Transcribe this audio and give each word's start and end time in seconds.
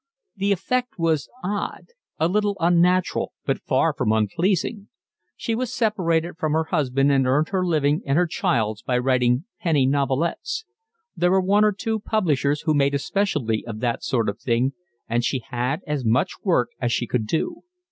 The 0.35 0.51
effect 0.51 0.97
was 0.97 1.29
odd, 1.43 1.89
a 2.17 2.27
little 2.27 2.57
unnatural, 2.59 3.33
but 3.45 3.61
far 3.61 3.93
from 3.93 4.11
unpleasing. 4.11 4.87
She 5.35 5.53
was 5.53 5.71
separated 5.71 6.39
from 6.39 6.53
her 6.53 6.63
husband 6.63 7.11
and 7.11 7.27
earned 7.27 7.49
her 7.49 7.63
living 7.63 8.01
and 8.07 8.17
her 8.17 8.25
child's 8.25 8.81
by 8.81 8.97
writing 8.97 9.45
penny 9.59 9.85
novelettes. 9.85 10.65
There 11.15 11.29
were 11.29 11.39
one 11.39 11.63
or 11.63 11.71
two 11.71 11.99
publishers 11.99 12.61
who 12.61 12.73
made 12.73 12.95
a 12.95 12.97
specialty 12.97 13.63
of 13.67 13.79
that 13.81 14.03
sort 14.03 14.27
of 14.27 14.39
thing, 14.41 14.73
and 15.07 15.23
she 15.23 15.43
had 15.51 15.81
as 15.85 16.03
much 16.03 16.31
work 16.43 16.69
as 16.81 16.91
she 16.91 17.05
could 17.05 17.27
do. 17.27 17.61